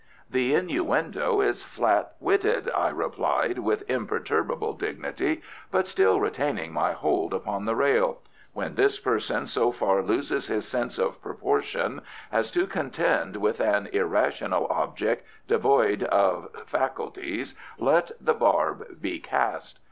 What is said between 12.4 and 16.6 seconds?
to contend with an irrational object, devoid of